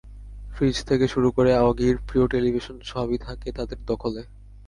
Fridge 0.53 0.77
থেকে 0.83 1.05
শুরু 1.07 1.29
করে 1.31 1.51
অগির 1.59 1.95
প্রিয় 2.07 2.25
টেলিভিশন, 2.27 2.75
সবই 2.83 3.17
থাকে 3.17 3.49
তাদের 3.51 3.79
দখলে। 3.85 4.21